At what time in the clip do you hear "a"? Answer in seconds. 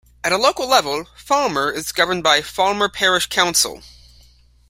0.31-0.37